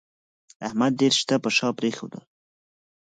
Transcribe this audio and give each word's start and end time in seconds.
احمد 0.67 0.91
ډېر 0.99 1.13
شته 1.21 1.35
پر 1.43 1.51
شا 1.57 1.67
پرېښول 1.79 2.13